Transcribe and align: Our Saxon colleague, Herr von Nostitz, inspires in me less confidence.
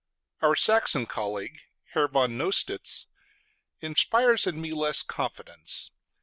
Our 0.41 0.55
Saxon 0.55 1.05
colleague, 1.05 1.59
Herr 1.91 2.07
von 2.07 2.35
Nostitz, 2.35 3.05
inspires 3.81 4.47
in 4.47 4.59
me 4.59 4.73
less 4.73 5.03
confidence. 5.03 5.91